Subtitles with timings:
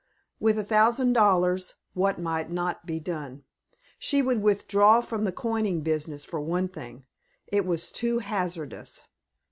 [0.39, 3.43] With a thousand dollars, what might not be done?
[3.99, 7.05] She would withdraw from the coining business, for one thing.
[7.51, 9.03] It was too hazardous.